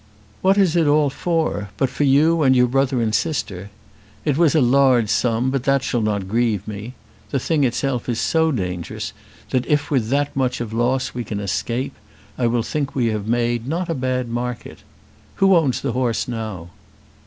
What 0.41 0.57
is 0.57 0.75
it 0.75 0.87
all 0.87 1.11
for 1.11 1.69
but 1.77 1.87
for 1.87 2.05
you 2.05 2.41
and 2.41 2.55
your 2.55 2.65
brother 2.65 3.03
and 3.03 3.13
sister? 3.13 3.69
It 4.25 4.35
was 4.35 4.55
a 4.55 4.59
large 4.59 5.11
sum, 5.11 5.51
but 5.51 5.63
that 5.65 5.83
shall 5.83 6.01
not 6.01 6.27
grieve 6.27 6.67
me. 6.67 6.95
The 7.29 7.37
thing 7.39 7.63
itself 7.63 8.09
is 8.09 8.19
so 8.19 8.51
dangerous 8.51 9.13
that, 9.51 9.67
if 9.67 9.91
with 9.91 10.09
that 10.09 10.35
much 10.35 10.59
of 10.59 10.73
loss 10.73 11.13
we 11.13 11.23
can 11.23 11.39
escape, 11.39 11.93
I 12.35 12.47
will 12.47 12.63
think 12.63 12.87
that 12.87 12.95
we 12.95 13.07
have 13.11 13.27
made 13.27 13.67
not 13.67 13.89
a 13.89 13.93
bad 13.93 14.27
market. 14.27 14.79
Who 15.35 15.55
owns 15.55 15.81
the 15.81 15.91
horse 15.91 16.27
now?" 16.27 16.71